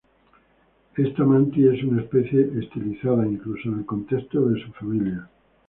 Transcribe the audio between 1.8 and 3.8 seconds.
una especie estilizada, incluso en